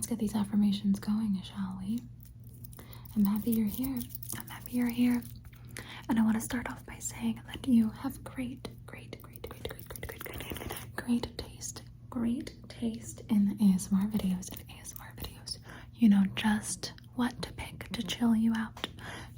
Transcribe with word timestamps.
let's 0.00 0.06
get 0.06 0.18
these 0.18 0.34
affirmations 0.34 0.98
going, 0.98 1.38
shall 1.44 1.78
we? 1.78 2.00
I'm 3.14 3.22
happy 3.26 3.50
you're 3.50 3.66
here. 3.66 3.98
I'm 4.38 4.48
happy 4.48 4.70
you're 4.72 4.88
here. 4.88 5.22
And 6.08 6.18
I 6.18 6.22
want 6.22 6.36
to 6.36 6.40
start 6.40 6.70
off 6.70 6.86
by 6.86 6.96
saying 6.98 7.38
that 7.46 7.68
you 7.68 7.90
have 8.00 8.24
great, 8.24 8.66
great, 8.86 9.20
great, 9.20 9.46
great, 9.46 9.68
great, 9.68 9.88
great, 9.88 10.24
great, 10.24 10.24
great, 10.24 10.72
great 10.96 11.36
taste. 11.36 11.82
Great 12.08 12.54
taste 12.70 13.20
in 13.28 13.54
ASMR 13.60 14.10
videos. 14.10 14.50
In 14.50 14.64
ASMR 14.74 15.12
videos. 15.18 15.58
You 15.96 16.08
know 16.08 16.24
just 16.34 16.94
what 17.16 17.42
to 17.42 17.52
pick 17.52 17.86
to 17.92 18.02
chill 18.02 18.34
you 18.34 18.54
out. 18.56 18.88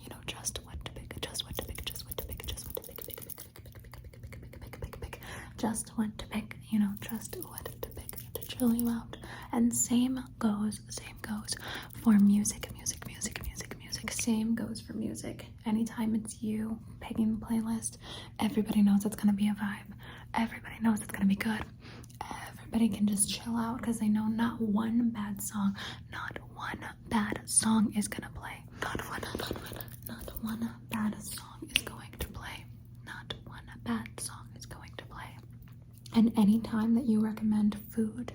You 0.01 0.11
know 0.11 0.21
just 0.29 0.61
what 0.65 0.77
to 0.85 0.93
pick, 0.93 1.21
just 1.21 1.45
what 1.45 1.57
to 1.57 1.65
pick, 1.65 1.85
just 1.85 2.07
what 2.07 2.17
to 2.19 2.25
pick, 2.25 2.47
just 2.47 2.67
what 2.69 2.77
to 2.77 2.83
pick, 2.85 3.05
pick, 3.05 3.17
pick, 3.17 3.27
pick, 3.27 3.55
pick, 3.65 3.65
pick, 3.65 3.83
pick, 3.83 4.23
pick, 4.23 4.61
pick, 4.61 4.61
pick, 4.61 4.81
pick, 4.81 5.01
pick, 5.01 5.21
just 5.59 5.89
what 5.99 6.17
to 6.19 6.27
pick. 6.27 6.57
You 6.71 6.79
know 6.79 6.93
just 7.01 7.35
what 7.49 7.65
to 7.83 7.89
pick 7.91 8.33
to 8.35 8.47
chill 8.47 8.73
you 8.73 8.89
out. 8.89 9.17
And 9.53 9.75
same 9.75 10.23
goes, 10.39 10.80
same 10.89 11.16
goes 11.21 11.55
for 12.03 12.12
music, 12.18 12.71
music, 12.75 13.07
music, 13.07 13.45
music, 13.45 13.77
music. 13.79 14.11
Same 14.11 14.54
goes 14.54 14.81
for 14.81 14.94
music. 14.94 15.46
Anytime 15.67 16.14
it's 16.14 16.43
you 16.43 16.79
picking 17.00 17.39
the 17.39 17.46
playlist, 17.46 17.99
everybody 18.41 18.82
knows 18.82 19.04
it's 19.04 19.17
gonna 19.17 19.32
be 19.32 19.49
a 19.49 19.53
vibe. 19.53 19.93
Everybody 20.35 20.77
knows 20.80 21.00
it's 21.03 21.13
gonna 21.13 21.27
be 21.27 21.36
good. 21.36 21.61
Everybody 22.57 22.89
can 22.89 23.07
just 23.07 23.30
chill 23.30 23.57
out 23.57 23.79
because 23.79 23.99
they 23.99 24.08
know 24.08 24.27
not 24.29 24.61
one 24.61 25.11
bad 25.11 25.43
song, 25.43 25.77
not 26.13 26.39
one 26.55 26.79
bad 27.08 27.41
song 27.44 27.93
is 27.96 28.08
gonna 28.08 28.30
play. 28.35 28.64
Not 28.80 29.00
one, 29.11 29.21
not 29.39 29.53
one, 29.63 29.82
not 30.08 30.30
one 30.43 30.71
bad 30.91 31.21
song 31.22 31.69
is 31.75 31.82
going 31.82 32.11
to 32.19 32.28
play. 32.28 32.64
Not 33.06 33.34
one 33.47 33.62
bad 33.84 34.08
song 34.19 34.48
is 34.56 34.66
going 34.66 34.91
to 34.97 35.05
play. 35.06 35.36
And 36.14 36.33
anytime 36.39 36.94
that 36.94 37.06
you 37.06 37.20
recommend 37.20 37.77
food 37.91 38.33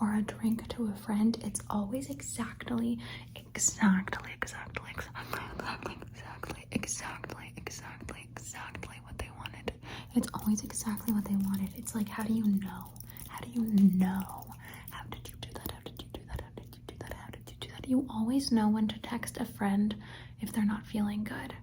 or 0.00 0.14
a 0.16 0.22
drink 0.22 0.66
to 0.68 0.86
a 0.86 0.96
friend, 0.98 1.36
it's 1.44 1.60
always 1.70 2.08
exactly, 2.10 2.98
exactly, 3.36 4.30
exactly, 4.32 4.90
exactly, 4.90 5.44
exactly, 5.52 5.96
exactly, 6.02 6.66
exactly, 6.72 7.52
exactly 7.56 8.28
exactly 8.36 8.96
what 9.04 9.16
they 9.18 9.28
wanted. 9.38 9.72
It's 10.14 10.28
always 10.34 10.62
exactly 10.64 11.12
what 11.14 11.24
they 11.24 11.36
wanted. 11.36 11.68
It's 11.76 11.94
like, 11.94 12.08
how 12.08 12.22
do 12.24 12.32
you 12.32 12.44
know? 12.46 12.84
How 13.28 13.40
do 13.40 13.50
you 13.50 13.62
know? 13.62 14.44
How 14.90 15.02
did 15.10 15.28
you 15.28 15.34
do 15.40 15.48
that? 15.54 15.70
How 15.72 15.80
did 15.84 16.00
you 16.02 16.08
do 16.12 16.20
that? 16.28 16.40
How 16.40 16.50
did 16.56 16.74
you 16.74 16.82
do 16.86 16.94
that? 17.00 17.14
How 17.14 17.30
did 17.30 17.42
you 17.48 17.56
do 17.60 17.68
that? 17.74 17.88
You 17.88 18.06
always 18.10 18.50
know 18.52 18.68
when 18.68 18.88
to 18.88 18.98
text 19.00 19.38
a 19.38 19.44
friend 19.44 19.94
if 20.40 20.52
they're 20.52 20.64
not 20.64 20.84
feeling 20.84 21.24
good. 21.24 21.54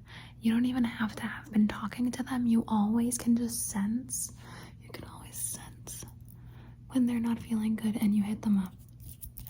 You 0.41 0.53
don't 0.53 0.65
even 0.65 0.83
have 0.83 1.15
to 1.17 1.23
have 1.23 1.51
been 1.51 1.67
talking 1.67 2.11
to 2.11 2.23
them. 2.23 2.45
You 2.47 2.63
always 2.67 3.17
can 3.17 3.35
just 3.35 3.69
sense. 3.69 4.31
You 4.83 4.89
can 4.89 5.03
always 5.13 5.35
sense 5.35 6.05
when 6.91 7.05
they're 7.05 7.19
not 7.19 7.39
feeling 7.39 7.75
good 7.75 7.97
and 8.01 8.15
you 8.15 8.23
hit 8.23 8.41
them 8.41 8.57
up. 8.57 8.73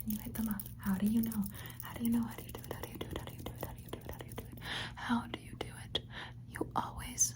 And 0.03 0.13
you 0.13 0.19
hit 0.23 0.33
them 0.33 0.49
up. 0.49 0.61
How 0.79 0.95
do 0.95 1.05
you 1.05 1.21
know? 1.21 1.43
How 1.81 1.93
do 1.97 2.03
you 2.03 2.09
know? 2.09 2.23
How 2.23 2.35
do 2.35 2.43
you 2.45 2.51
do 2.53 2.59
it? 2.65 2.73
How 2.73 2.81
do 2.81 2.89
you 2.89 2.97
do 2.97 3.07
it? 3.11 3.17
How 3.17 3.25
do 3.25 3.33
you 3.33 3.43
do 3.43 3.51
it? 3.51 3.65
How 3.65 3.73
do 3.79 3.79
you 3.79 3.91
do 3.91 3.99
it? 3.99 4.03
How 4.05 4.19
do 4.19 4.25
you 4.25 4.33
do 4.35 4.43
it? 4.43 4.63
How 4.95 5.23
do 5.31 5.39
you 5.39 5.51
do 5.59 5.67
it? 5.93 5.99
You 6.51 6.67
always, 6.75 7.33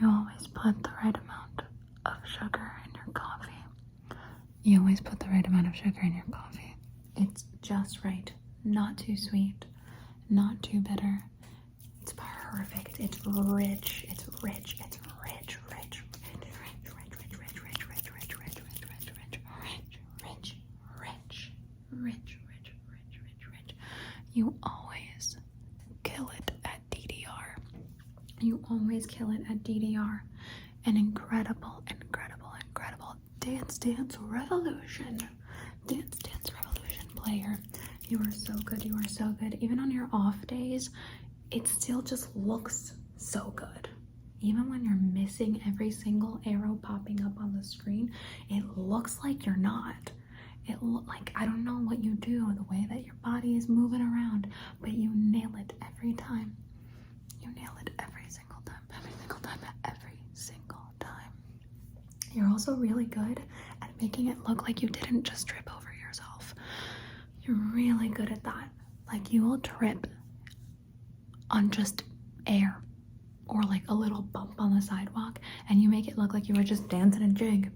you 0.00 0.08
always 0.08 0.46
put 0.48 0.82
the 0.82 0.90
right 1.02 1.16
amount 1.16 1.62
of 2.06 2.14
sugar 2.26 2.72
in 2.86 2.94
your 2.94 3.12
coffee. 3.14 3.52
You 4.62 4.80
always 4.80 5.00
put 5.00 5.18
the 5.20 5.26
right 5.28 5.46
amount 5.46 5.66
of 5.66 5.76
sugar 5.76 6.00
in 6.02 6.14
your 6.14 6.24
coffee. 6.30 6.76
It's 7.16 7.44
just 7.62 8.04
right. 8.04 8.30
Not 8.64 8.98
too 8.98 9.16
sweet, 9.16 9.64
not 10.28 10.62
too 10.62 10.80
bitter. 10.80 11.22
It's 12.02 12.12
perfect. 12.16 12.98
It's 13.00 13.18
rich. 13.26 14.04
It's 14.08 14.26
rich. 14.42 14.76
It's 14.80 14.98
rich, 15.24 15.58
rich, 15.70 15.77
rich, 21.90 22.38
rich, 22.48 22.72
rich, 22.90 23.20
rich, 23.22 23.48
rich. 23.50 23.76
You 24.32 24.54
always 24.62 25.36
kill 26.02 26.30
it 26.36 26.50
at 26.64 26.80
DDR. 26.90 27.56
You 28.40 28.64
always 28.70 29.06
kill 29.06 29.30
it 29.32 29.42
at 29.50 29.62
DDR. 29.62 30.20
An 30.86 30.96
incredible, 30.96 31.82
incredible, 31.90 32.52
incredible 32.66 33.16
Dance 33.40 33.78
Dance 33.78 34.16
Revolution. 34.20 35.18
Dance 35.86 36.16
Dance 36.18 36.50
Revolution 36.54 37.06
player. 37.16 37.58
You 38.08 38.18
are 38.20 38.30
so 38.30 38.54
good. 38.64 38.84
You 38.84 38.94
are 38.96 39.08
so 39.08 39.34
good. 39.40 39.56
Even 39.60 39.78
on 39.78 39.90
your 39.90 40.08
off 40.12 40.46
days, 40.46 40.90
it 41.50 41.66
still 41.68 42.02
just 42.02 42.34
looks 42.36 42.92
so 43.16 43.52
good. 43.56 43.88
Even 44.40 44.70
when 44.70 44.84
you're 44.84 44.94
missing 44.94 45.60
every 45.66 45.90
single 45.90 46.40
arrow 46.46 46.78
popping 46.80 47.22
up 47.24 47.38
on 47.38 47.52
the 47.56 47.64
screen, 47.64 48.12
it 48.48 48.64
looks 48.76 49.18
like 49.24 49.44
you're 49.44 49.56
not. 49.56 50.12
It 50.68 50.82
look 50.82 51.06
like 51.08 51.32
I 51.34 51.44
don't 51.46 51.64
know 51.64 51.76
what 51.78 52.02
you 52.02 52.14
do, 52.16 52.52
the 52.54 52.62
way 52.64 52.86
that 52.90 53.04
your 53.04 53.14
body 53.24 53.56
is 53.56 53.68
moving 53.68 54.00
around, 54.02 54.48
but 54.80 54.92
you 54.92 55.10
nail 55.14 55.50
it 55.58 55.72
every 55.86 56.12
time. 56.14 56.56
You 57.40 57.50
nail 57.54 57.72
it 57.80 57.90
every 57.98 58.28
single 58.28 58.60
time, 58.66 58.82
every 58.96 59.12
single 59.18 59.38
time, 59.38 59.58
every 59.84 60.18
single 60.34 60.92
time. 61.00 61.32
You're 62.32 62.48
also 62.48 62.74
really 62.76 63.06
good 63.06 63.40
at 63.82 63.90
making 64.00 64.28
it 64.28 64.38
look 64.46 64.62
like 64.62 64.82
you 64.82 64.88
didn't 64.88 65.22
just 65.22 65.48
trip 65.48 65.68
over 65.74 65.92
yourself. 66.06 66.54
You're 67.42 67.56
really 67.74 68.08
good 68.08 68.30
at 68.30 68.44
that. 68.44 68.68
Like 69.10 69.32
you 69.32 69.46
will 69.46 69.58
trip 69.58 70.06
on 71.50 71.70
just 71.70 72.02
air 72.46 72.82
or 73.46 73.62
like 73.62 73.82
a 73.88 73.94
little 73.94 74.22
bump 74.22 74.54
on 74.58 74.74
the 74.74 74.82
sidewalk 74.82 75.38
and 75.68 75.82
you 75.82 75.88
make 75.88 76.08
it 76.08 76.18
look 76.18 76.34
like 76.34 76.48
you 76.48 76.54
were 76.54 76.62
just 76.62 76.88
dancing 76.88 77.22
a 77.22 77.28
jig. 77.28 77.70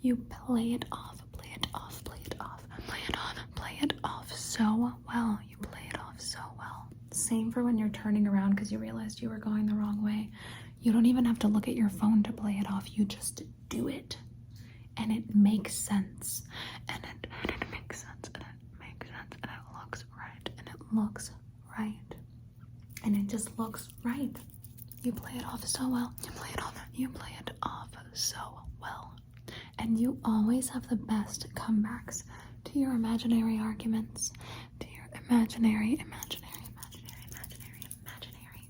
You 0.00 0.16
play 0.46 0.72
it 0.72 0.84
off, 0.92 1.20
play 1.32 1.48
it 1.54 1.66
off, 1.74 2.02
play 2.04 2.18
it 2.24 2.34
off, 2.40 2.62
play 2.86 2.98
it 3.08 3.16
off, 3.16 3.34
play 3.54 3.78
it 3.82 3.92
off 4.20 4.32
so 4.32 4.94
well. 5.08 5.38
You 5.48 5.56
play 5.58 5.80
it 5.88 5.98
off 5.98 6.20
so 6.20 6.38
well. 6.58 6.88
Same 7.12 7.50
for 7.50 7.64
when 7.64 7.78
you're 7.78 7.88
turning 7.88 8.26
around 8.26 8.50
because 8.50 8.70
you 8.70 8.78
realized 8.78 9.20
you 9.22 9.30
were 9.30 9.38
going 9.38 9.66
the 9.66 9.74
wrong 9.74 10.04
way. 10.04 10.28
You 10.80 10.92
don't 10.92 11.06
even 11.06 11.24
have 11.24 11.38
to 11.40 11.48
look 11.48 11.68
at 11.68 11.74
your 11.74 11.88
phone 11.88 12.22
to 12.24 12.32
play 12.32 12.52
it 12.60 12.70
off. 12.70 12.96
You 12.96 13.04
just 13.06 13.42
do 13.68 13.88
it. 13.88 14.18
And 14.98 15.10
it 15.10 15.34
makes 15.34 15.74
sense. 15.74 16.42
And 16.88 17.02
it, 17.04 17.28
and 17.42 17.50
it 17.50 17.70
makes 17.70 18.00
sense. 18.02 18.30
And 18.34 18.44
it 18.44 18.78
makes 18.78 19.06
sense. 19.06 19.36
And 19.42 19.50
it 19.50 19.74
looks 19.74 20.04
right. 20.16 20.50
And 20.58 20.68
it 20.68 20.94
looks 20.94 21.30
right. 21.78 22.14
And 23.04 23.16
it 23.16 23.26
just 23.26 23.58
looks 23.58 23.88
right. 24.04 24.36
You 25.02 25.12
play 25.12 25.32
it 25.36 25.46
off 25.46 25.66
so 25.66 25.88
well. 25.88 26.12
You 26.24 26.30
play 26.32 26.48
it 26.52 26.62
off. 26.62 26.78
You 26.94 27.08
play 27.08 27.34
it 27.40 27.52
off 27.62 27.88
so 28.12 28.60
well. 28.82 29.14
And 29.80 29.98
you 29.98 30.18
always 30.26 30.68
have 30.68 30.86
the 30.88 30.96
best 30.96 31.52
comebacks 31.54 32.24
to 32.64 32.78
your 32.78 32.92
imaginary 32.92 33.58
arguments, 33.58 34.30
to 34.78 34.86
your 34.86 35.06
imaginary, 35.24 35.98
imaginary, 35.98 36.64
imaginary, 36.68 37.24
imaginary, 37.30 37.82
imaginary 38.04 38.68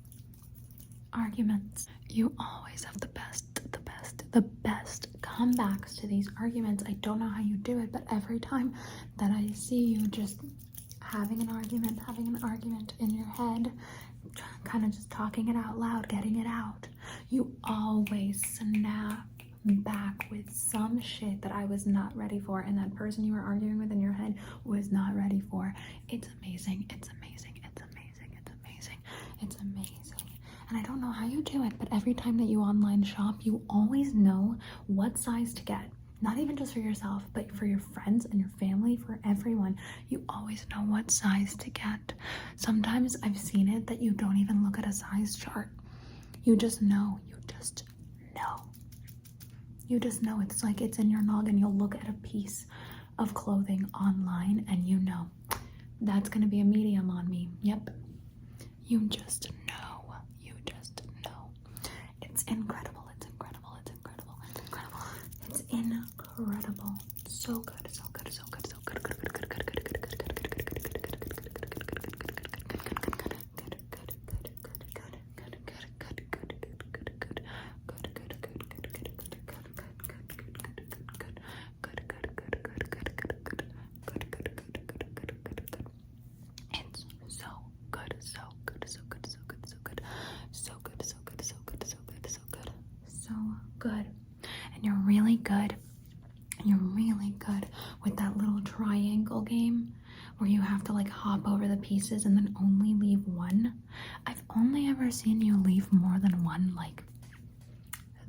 arguments. 1.12 1.88
You 2.08 2.32
always 2.38 2.84
have 2.84 3.00
the 3.00 3.08
best, 3.08 3.60
the 3.72 3.80
best, 3.80 4.22
the 4.30 4.42
best 4.42 5.08
comebacks 5.20 5.98
to 6.00 6.06
these 6.06 6.30
arguments. 6.40 6.84
I 6.86 6.92
don't 7.00 7.18
know 7.18 7.28
how 7.28 7.40
you 7.42 7.56
do 7.56 7.80
it, 7.80 7.90
but 7.90 8.04
every 8.12 8.38
time 8.38 8.72
that 9.16 9.32
I 9.32 9.52
see 9.52 9.80
you 9.80 10.06
just 10.06 10.38
having 11.00 11.40
an 11.40 11.48
argument, 11.50 11.98
having 12.06 12.28
an 12.28 12.40
argument 12.44 12.92
in 13.00 13.10
your 13.10 13.26
head, 13.26 13.72
kind 14.64 14.84
of 14.84 14.92
just 14.92 15.10
talking 15.10 15.48
it 15.48 15.56
out 15.56 15.76
loud, 15.76 16.08
getting 16.08 16.38
it 16.38 16.46
out, 16.46 16.86
you 17.28 17.56
always 17.64 18.40
snap 18.46 19.26
back 19.64 20.26
with 20.30 20.50
some 20.50 21.00
shit 21.00 21.42
that 21.42 21.52
I 21.52 21.64
was 21.64 21.86
not 21.86 22.16
ready 22.16 22.40
for, 22.40 22.60
and 22.60 22.78
that 22.78 22.94
person 22.94 23.24
you 23.24 23.34
were 23.34 23.40
arguing 23.40 23.78
with 23.78 23.92
in 23.92 24.00
your 24.00 24.12
head 24.12 24.34
was 24.64 24.90
not 24.90 25.14
ready 25.16 25.40
for. 25.50 25.74
It's 26.08 26.28
amazing. 26.40 26.86
It's 26.90 27.08
amazing. 27.18 27.60
It's 27.64 27.82
amazing. 27.82 28.38
It's 28.38 28.52
amazing. 28.64 28.98
It's 29.40 29.56
amazing. 29.56 30.38
And 30.68 30.78
I 30.78 30.82
don't 30.82 31.00
know 31.00 31.10
how 31.10 31.26
you 31.26 31.42
do 31.42 31.64
it, 31.64 31.72
but 31.78 31.88
every 31.92 32.14
time 32.14 32.36
that 32.38 32.48
you 32.48 32.62
online 32.62 33.02
shop, 33.02 33.36
you 33.40 33.62
always 33.68 34.14
know 34.14 34.56
what 34.86 35.18
size 35.18 35.52
to 35.54 35.62
get. 35.64 35.90
Not 36.22 36.38
even 36.38 36.54
just 36.56 36.74
for 36.74 36.80
yourself, 36.80 37.22
but 37.32 37.50
for 37.56 37.64
your 37.64 37.80
friends 37.80 38.26
and 38.26 38.38
your 38.38 38.50
family, 38.60 38.96
for 38.96 39.18
everyone. 39.24 39.76
You 40.08 40.22
always 40.28 40.66
know 40.70 40.82
what 40.82 41.10
size 41.10 41.56
to 41.56 41.70
get. 41.70 42.12
Sometimes 42.56 43.16
I've 43.22 43.38
seen 43.38 43.68
it 43.68 43.86
that 43.86 44.00
you 44.02 44.12
don't 44.12 44.36
even 44.36 44.62
look 44.64 44.78
at 44.78 44.86
a 44.86 44.92
size 44.92 45.36
chart. 45.36 45.70
You 46.44 46.56
just 46.56 46.82
know. 46.82 47.18
You 47.28 47.36
just 47.58 47.84
know. 48.34 48.69
You 49.90 49.98
just 49.98 50.22
know. 50.22 50.40
It's 50.40 50.62
like 50.62 50.80
it's 50.80 51.00
in 51.00 51.10
your 51.10 51.20
noggin. 51.20 51.58
You'll 51.58 51.74
look 51.74 51.96
at 51.96 52.08
a 52.08 52.12
piece 52.12 52.66
of 53.18 53.34
clothing 53.34 53.90
online 53.92 54.64
and 54.70 54.86
you 54.86 55.00
know 55.00 55.28
that's 56.00 56.28
to 56.42 56.46
be 56.46 56.60
a 56.60 56.64
medium 56.64 57.10
on 57.10 57.28
me. 57.28 57.48
Yep. 57.62 57.90
You 58.84 59.00
just 59.08 59.50
know. 59.66 60.14
You 60.40 60.52
just 60.64 61.02
know. 61.24 61.50
It's 62.22 62.44
incredible. 62.44 63.02
It's 63.16 63.26
incredible. 63.26 63.70
It's 63.80 63.90
incredible. 63.90 64.34
It's 64.48 64.60
incredible. 64.60 65.00
It's 65.48 65.62
incredible. 65.72 66.94
So 67.26 67.58
good. 67.58 67.92
So 67.92 68.04
game 99.50 99.92
where 100.38 100.48
you 100.48 100.60
have 100.60 100.84
to 100.84 100.92
like 100.92 101.08
hop 101.08 101.46
over 101.46 101.66
the 101.68 101.76
pieces 101.78 102.24
and 102.24 102.36
then 102.36 102.54
only 102.60 102.94
leave 102.94 103.26
one. 103.26 103.74
I've 104.26 104.42
only 104.56 104.86
ever 104.88 105.10
seen 105.10 105.40
you 105.40 105.60
leave 105.62 105.92
more 105.92 106.18
than 106.18 106.44
one, 106.44 106.72
like 106.76 107.02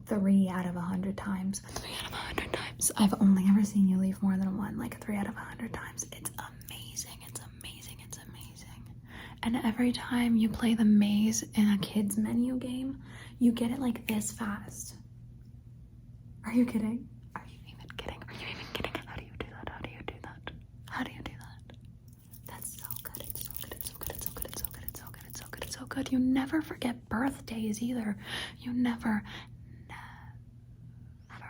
three 0.08 0.50
out 0.50 0.66
of 0.66 0.76
a 0.76 0.82
hundred 0.82 1.16
times. 1.18 1.62
Three 1.76 1.92
out 2.04 2.08
of 2.08 2.14
a 2.14 2.16
hundred 2.18 2.54
times. 2.54 2.92
I've 2.98 3.14
only 3.22 3.46
ever 3.50 3.64
seen 3.64 3.88
you 3.88 3.98
leave 3.98 4.22
more 4.22 4.36
than 4.38 4.58
one, 4.58 4.78
like 4.78 5.00
three 5.04 5.16
out 5.16 5.28
of 5.28 5.36
a 5.36 5.40
hundred 5.40 5.74
times. 5.74 6.06
It's 6.12 6.32
amazing. 6.70 7.18
It's 7.28 7.40
amazing. 7.60 7.98
It's 8.06 8.18
amazing. 8.18 8.84
And 9.44 9.56
every 9.64 9.92
time 9.92 10.36
you 10.36 10.50
play 10.50 10.74
the 10.74 10.86
maze 10.86 11.44
in 11.56 11.70
a 11.72 11.78
kids 11.80 12.18
menu 12.18 12.58
game, 12.58 13.00
you 13.40 13.52
get 13.52 13.72
it 13.72 13.80
like 13.80 14.06
this 14.08 14.32
fast. 14.32 14.96
Are 16.46 16.54
you 16.54 16.66
kidding? 16.66 17.08
Are 17.36 17.44
you 17.48 17.58
even 17.68 17.90
kidding? 17.98 18.22
Are 18.28 18.34
you 18.34 18.48
even 18.52 18.66
kidding? 18.74 18.92
How 19.06 19.16
do 19.16 19.24
you 19.24 19.32
do 19.40 19.46
that? 19.52 19.70
How 19.70 19.80
do 19.82 19.90
you 19.90 20.00
do 20.08 20.14
that? 20.24 20.52
How 20.90 21.04
do 21.04 21.12
you 21.12 21.22
do 21.24 21.32
that? 21.40 21.76
That's 22.48 22.78
so 22.78 22.86
good. 23.04 23.24
It's 23.28 23.46
so 23.46 23.52
good. 23.62 23.72
It's 23.74 23.90
so 23.90 23.96
good. 24.00 24.10
It's 24.12 24.26
so 24.26 24.32
good. 24.34 24.46
It's 24.46 24.62
so 24.62 24.68
good. 24.72 24.84
It's 25.28 25.40
so 25.40 25.46
good. 25.52 25.64
It's 25.64 25.76
so 25.78 25.81
good. 25.92 26.12
You 26.12 26.20
never 26.20 26.62
forget 26.62 27.10
birthdays 27.10 27.82
either. 27.82 28.16
You 28.60 28.72
never, 28.74 29.22
never, 29.90 31.46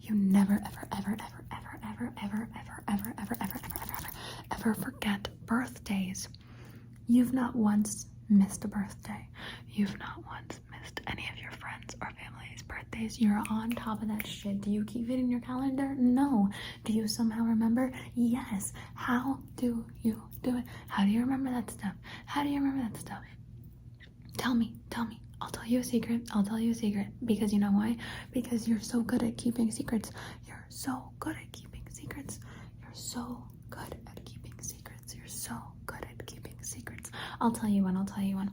you 0.00 0.14
never, 0.16 0.60
ever, 0.66 0.88
ever, 0.98 1.16
ever, 1.52 1.52
ever, 1.52 1.80
ever, 1.88 2.12
ever, 2.22 2.48
ever, 2.64 2.82
ever, 2.88 2.88
ever, 2.88 3.14
ever, 3.14 3.14
ever, 3.20 3.36
ever, 3.40 3.60
ever, 3.92 4.08
ever 4.50 4.74
forget 4.74 5.28
birthdays. 5.46 6.28
You've 7.06 7.32
not 7.32 7.54
once 7.54 8.06
missed 8.28 8.64
a 8.64 8.68
birthday. 8.68 9.28
You've 9.68 9.98
not 9.98 10.24
once 10.26 10.60
missed 10.70 11.00
any 11.06 11.28
of 11.32 11.38
your 11.40 11.52
friends 11.52 11.94
or 12.00 12.10
family's 12.10 12.62
birthdays. 12.62 13.20
You're 13.20 13.42
on 13.48 13.70
top 13.70 14.02
of 14.02 14.08
that 14.08 14.26
shit. 14.26 14.60
Do 14.60 14.70
you 14.70 14.84
keep 14.84 15.08
it 15.08 15.14
in 15.18 15.28
your 15.28 15.40
calendar? 15.40 15.94
No. 15.96 16.48
Do 16.84 16.92
you 16.92 17.06
somehow 17.06 17.44
remember? 17.44 17.92
Yes. 18.14 18.72
How 19.10 19.40
do 19.56 19.84
you 20.02 20.22
do 20.40 20.56
it? 20.58 20.64
How 20.86 21.02
do 21.02 21.10
you 21.10 21.18
remember 21.18 21.50
that 21.50 21.68
stuff? 21.68 21.94
How 22.26 22.44
do 22.44 22.48
you 22.48 22.60
remember 22.60 22.84
that 22.88 22.96
stuff? 22.96 23.18
Tell 24.36 24.54
me, 24.54 24.76
tell 24.88 25.04
me. 25.04 25.20
I'll 25.40 25.50
tell 25.50 25.66
you 25.66 25.80
a 25.80 25.82
secret. 25.82 26.28
I'll 26.32 26.44
tell 26.44 26.60
you 26.60 26.70
a 26.70 26.74
secret. 26.74 27.08
Because 27.24 27.52
you 27.52 27.58
know 27.58 27.72
why? 27.72 27.96
Because 28.30 28.68
you're 28.68 28.78
so 28.78 29.02
good 29.02 29.24
at 29.24 29.36
keeping 29.36 29.72
secrets. 29.72 30.12
You're 30.46 30.64
so 30.68 31.10
good 31.18 31.34
at 31.34 31.50
keeping 31.50 31.82
secrets. 31.90 32.38
You're 32.80 32.94
so 32.94 33.42
good 33.68 33.96
at 34.06 34.24
keeping 34.24 34.54
secrets. 34.60 35.16
You're 35.16 35.26
so 35.26 35.56
good 35.86 36.06
at 36.08 36.24
keeping 36.26 36.54
secrets. 36.62 37.10
I'll 37.40 37.50
tell 37.50 37.68
you 37.68 37.82
one. 37.82 37.96
I'll 37.96 38.04
tell 38.04 38.22
you 38.22 38.36
one. 38.36 38.52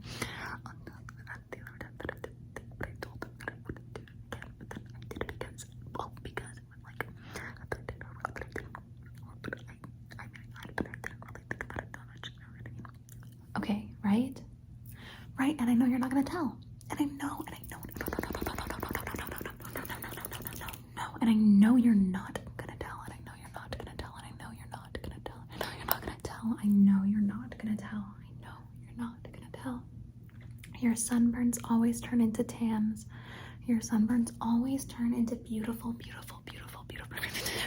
Tell, 26.39 26.57
I 26.61 26.67
know 26.67 27.03
you're 27.05 27.21
not 27.21 27.57
gonna 27.57 27.75
tell, 27.77 28.05
I 28.19 28.43
know 28.43 28.57
you're 28.81 28.97
not 28.97 29.15
gonna 29.31 29.51
tell. 29.63 29.83
Your 30.79 30.93
sunburns 30.93 31.57
always 31.69 32.01
turn 32.01 32.21
into 32.21 32.43
tans. 32.43 33.05
Your 33.65 33.79
sunburns 33.79 34.31
always 34.39 34.85
turn 34.85 35.13
into 35.13 35.35
beautiful, 35.35 35.93
beautiful, 35.93 36.41
beautiful, 36.45 36.83
beautiful, 36.87 37.17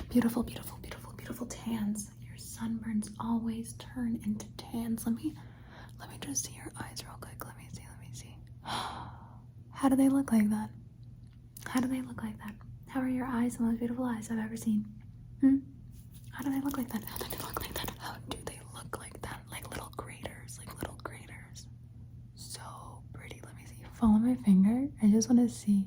beautiful, 0.08 0.42
beautiful, 0.42 0.78
beautiful, 0.80 1.12
beautiful 1.16 1.46
tans. 1.46 2.10
Your 2.22 2.36
sunburns 2.36 3.10
always 3.18 3.74
turn 3.74 4.20
into 4.24 4.46
tans. 4.56 5.06
Let 5.06 5.16
me 5.16 5.34
let 5.98 6.08
me 6.08 6.16
just 6.20 6.46
see 6.46 6.54
your 6.54 6.72
eyes 6.80 7.02
real 7.04 7.16
quick. 7.20 7.44
Let 7.44 7.56
me 7.58 7.68
see, 7.72 7.82
let 7.90 8.00
me 8.00 8.14
see. 8.14 8.34
How 8.64 9.88
do 9.88 9.96
they 9.96 10.08
look 10.08 10.32
like 10.32 10.48
that? 10.50 10.70
How 11.66 11.80
do 11.80 11.88
they 11.88 12.00
look 12.02 12.22
like 12.22 12.38
that? 12.38 12.54
How 12.88 13.00
are 13.00 13.08
your 13.08 13.26
eyes 13.26 13.56
the 13.56 13.62
most 13.64 13.78
beautiful 13.78 14.04
eyes 14.04 14.28
I've 14.30 14.38
ever 14.38 14.56
seen? 14.56 14.84
Hmm? 15.40 15.56
How 16.32 16.42
do 16.44 16.50
they 16.50 16.60
look 16.60 16.76
like 16.76 16.88
that? 16.90 17.04
How 17.04 17.18
do 17.18 17.24
they 17.30 17.36
look 17.38 17.60
like 17.60 17.74
that? 17.74 17.90
How 17.98 18.14
do 18.28 18.38
they 18.44 18.58
look 18.74 18.98
like 18.98 19.20
that? 19.22 19.40
Like 19.50 19.68
little 19.70 19.90
craters, 19.96 20.58
like 20.58 20.74
little 20.78 20.98
craters. 21.04 21.66
So 22.34 22.60
pretty. 23.12 23.40
Let 23.44 23.56
me 23.56 23.62
see. 23.66 23.74
Follow 24.00 24.18
my 24.18 24.34
finger. 24.44 24.88
I 25.02 25.08
just 25.08 25.28
want 25.28 25.46
to 25.46 25.54
see. 25.54 25.86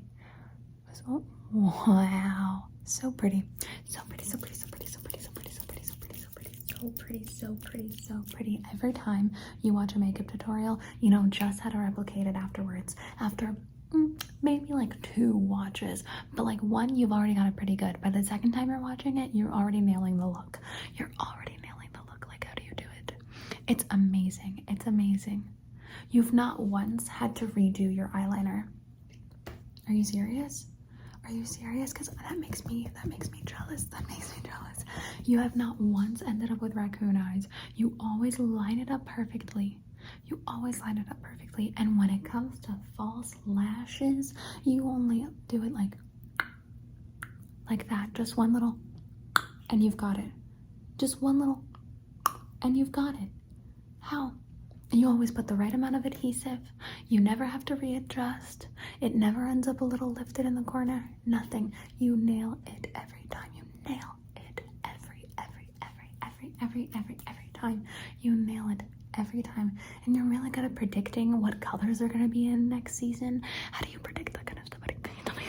Wow. 1.51 2.65
So 2.86 3.12
pretty. 3.12 3.44
So 3.86 4.01
pretty, 4.07 4.24
so 4.25 4.38
pretty, 4.38 4.56
so 4.56 4.68
pretty, 4.68 4.86
so 4.86 5.00
pretty, 5.04 5.19
so 5.19 5.31
pretty, 5.33 5.51
so 5.51 5.63
pretty, 5.65 5.83
so 5.83 5.94
pretty, 6.00 6.19
so 6.19 6.27
pretty, 6.36 6.51
so 6.68 6.89
pretty, 6.98 7.25
so 7.27 7.57
pretty, 7.63 7.98
so 7.98 8.24
pretty. 8.31 8.62
Every 8.74 8.94
time 8.94 9.31
you 9.62 9.74
watch 9.74 9.95
a 9.95 10.00
makeup 10.00 10.30
tutorial, 10.31 10.80
you 11.00 11.10
know 11.10 11.25
just 11.30 11.60
how 11.60 11.69
to 11.69 11.77
replicate 11.77 12.27
it 12.27 12.36
afterwards. 12.36 12.95
After 13.19 13.56
mm, 13.92 14.21
maybe 14.42 14.74
like 14.74 15.01
two 15.01 15.36
watches, 15.36 16.04
but 16.33 16.44
like 16.44 16.60
one, 16.62 16.95
you've 16.95 17.12
already 17.12 17.33
got 17.33 17.48
it 17.48 17.56
pretty 17.56 17.75
good. 17.75 18.00
By 18.01 18.10
the 18.10 18.24
second 18.24 18.51
time 18.51 18.69
you're 18.69 18.80
watching 18.80 19.18
it, 19.18 19.31
you're 19.33 19.51
already 19.51 19.81
nailing 19.81 20.18
the 20.18 20.27
look. 20.27 20.60
You're 20.95 21.12
already 21.19 21.57
nailing 21.63 21.89
the 21.94 22.00
look. 22.12 22.25
Like, 22.27 22.45
how 22.45 22.54
do 22.56 22.63
you 22.63 22.74
do 22.75 22.86
it? 23.00 23.13
It's 23.68 23.86
amazing. 23.92 24.63
It's 24.68 24.86
amazing. 24.88 25.45
You've 26.13 26.31
not 26.31 26.60
once 26.60 27.07
had 27.07 27.36
to 27.38 27.48
redo 27.48 27.92
your 27.94 28.10
eyeliner. 28.10 28.68
Are 29.88 29.94
you 29.94 30.04
serious? 30.04 30.68
Are 31.25 31.31
you 31.31 31.44
serious? 31.44 31.92
Because 31.92 32.10
that 32.10 32.38
makes 32.38 32.63
me 32.65 32.88
that 32.94 33.07
makes 33.07 33.31
me 33.31 33.42
jealous. 33.45 33.86
That 33.86 34.07
makes 34.07 34.30
me 34.36 34.44
jealous. 34.44 34.86
You 35.25 35.39
have 35.39 35.56
not 35.56 35.81
once 35.81 36.21
ended 36.21 36.51
up 36.51 36.62
with 36.62 36.75
raccoon 36.75 37.18
eyes. 37.18 37.48
You 37.74 37.98
always 38.00 38.38
line 38.38 38.77
it 38.77 38.92
up 38.92 39.04
perfectly. 39.07 39.80
You 40.27 40.39
always 40.45 40.80
line 40.81 41.00
it 41.00 41.07
up 41.10 41.19
perfectly. 41.19 41.74
And 41.77 41.98
when 41.98 42.12
it 42.12 42.24
comes 42.24 42.60
to 42.60 42.75
false 42.95 43.33
lashes, 43.48 44.36
you 44.63 44.83
only 44.86 45.25
do 45.48 45.63
it 45.63 45.74
like 45.74 45.98
like 47.68 47.89
that. 47.89 48.13
Just 48.13 48.38
one 48.38 48.54
little 48.54 48.77
and 49.71 49.83
you've 49.83 49.98
got 49.98 50.19
it. 50.19 50.30
Just 51.00 51.24
one 51.24 51.39
little 51.39 51.63
and 52.62 52.77
you've 52.77 52.92
got 52.92 53.15
it. 53.15 53.30
How? 54.00 54.34
You 54.93 55.09
always 55.09 55.31
put 55.31 55.47
the 55.47 55.55
right 55.55 55.73
amount 55.73 55.95
of 55.95 56.05
adhesive. 56.05 56.59
You 57.09 57.19
never 57.19 57.45
have 57.45 57.65
to 57.65 57.75
readjust. 57.75 58.67
It 59.01 59.15
never 59.15 59.47
ends 59.47 59.67
up 59.67 59.81
a 59.81 59.85
little 59.85 60.13
lifted 60.13 60.45
in 60.45 60.53
the 60.53 60.62
corner. 60.62 61.09
Nothing. 61.25 61.73
You 61.97 62.15
nail 62.15 62.59
it 62.67 62.91
every 62.93 63.25
time. 63.31 63.50
You 63.55 63.63
nail 63.89 64.15
it 64.35 64.62
every, 64.85 65.25
every, 65.39 65.67
every, 65.81 66.12
every, 66.21 66.51
every, 66.62 66.89
every, 66.95 67.17
every 67.27 67.50
time. 67.55 67.83
You 68.21 68.35
nail 68.35 68.69
it 68.69 68.83
every 69.17 69.41
time. 69.41 69.77
And 70.05 70.15
you're 70.15 70.25
really 70.25 70.51
good 70.51 70.63
at 70.65 70.75
predicting 70.75 71.41
what 71.41 71.59
colors 71.59 72.00
are 72.01 72.07
going 72.07 72.21
to 72.23 72.29
be 72.29 72.47
in 72.47 72.69
next 72.69 72.95
season. 72.95 73.41
How 73.71 73.81
do 73.83 73.91
you 73.91 74.00
predict 74.00 74.33
that 74.33 74.45
kind 74.45 74.59
of 74.59 74.65
stuff? 74.67 74.81
Can 74.85 75.13
you 75.17 75.23
tell 75.25 75.35
me? 75.35 75.43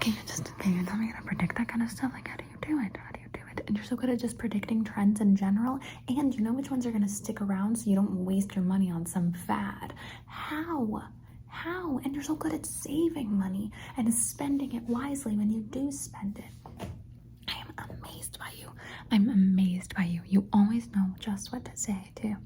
Can 0.00 0.12
you 0.12 0.18
just 0.26 0.58
can 0.58 0.76
you 0.76 0.84
tell 0.84 0.96
me 0.96 1.06
how 1.12 1.20
to 1.20 1.26
predict 1.26 1.56
that 1.56 1.68
kind 1.68 1.82
of 1.82 1.90
stuff? 1.90 2.10
Like 2.12 2.26
how 2.26 2.36
do 2.36 2.44
you 2.44 2.58
do 2.76 2.80
it? 2.84 2.98
And 3.68 3.76
you're 3.76 3.84
so 3.84 3.96
good 3.96 4.08
at 4.08 4.18
just 4.18 4.38
predicting 4.38 4.82
trends 4.82 5.20
in 5.20 5.36
general. 5.36 5.78
And 6.08 6.34
you 6.34 6.40
know 6.40 6.54
which 6.54 6.70
ones 6.70 6.86
are 6.86 6.90
going 6.90 7.02
to 7.02 7.08
stick 7.08 7.42
around 7.42 7.76
so 7.76 7.90
you 7.90 7.96
don't 7.96 8.24
waste 8.24 8.56
your 8.56 8.64
money 8.64 8.90
on 8.90 9.04
some 9.04 9.34
fad. 9.46 9.92
How? 10.26 11.02
How? 11.48 12.00
And 12.02 12.14
you're 12.14 12.24
so 12.24 12.34
good 12.34 12.54
at 12.54 12.64
saving 12.64 13.30
money 13.30 13.70
and 13.98 14.12
spending 14.12 14.74
it 14.74 14.84
wisely 14.84 15.36
when 15.36 15.52
you 15.52 15.60
do 15.60 15.92
spend 15.92 16.38
it. 16.38 16.88
I 17.46 17.60
am 17.60 17.74
amazed 17.90 18.38
by 18.38 18.50
you. 18.56 18.72
I'm 19.10 19.28
amazed 19.28 19.94
by 19.94 20.04
you. 20.04 20.22
You 20.26 20.48
always 20.52 20.88
know 20.96 21.10
just 21.18 21.52
what 21.52 21.66
to 21.66 21.76
say, 21.76 22.10
too. 22.14 22.36